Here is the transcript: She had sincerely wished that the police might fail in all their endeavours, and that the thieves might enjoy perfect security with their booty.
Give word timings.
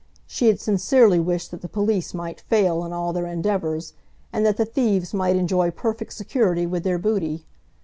She 0.25 0.47
had 0.47 0.59
sincerely 0.59 1.19
wished 1.19 1.51
that 1.51 1.61
the 1.61 1.67
police 1.69 2.11
might 2.15 2.41
fail 2.41 2.83
in 2.85 2.91
all 2.91 3.13
their 3.13 3.27
endeavours, 3.27 3.93
and 4.33 4.43
that 4.47 4.57
the 4.57 4.65
thieves 4.65 5.13
might 5.13 5.35
enjoy 5.35 5.69
perfect 5.69 6.13
security 6.13 6.65
with 6.65 6.81
their 6.83 6.97
booty. 6.97 7.45